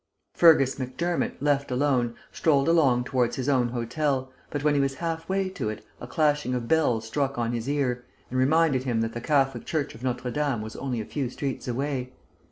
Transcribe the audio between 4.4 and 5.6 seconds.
but when he was half way